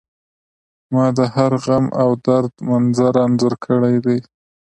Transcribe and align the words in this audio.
ما 0.93 1.05
د 1.17 1.19
هر 1.35 1.51
غم 1.63 1.85
او 2.01 2.09
درد 2.25 2.53
منظر 2.69 3.13
انځور 3.25 3.53
کړی 3.65 3.95
دی 4.05 4.19